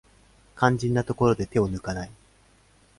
[0.57, 2.11] 肝心なところで手を抜かない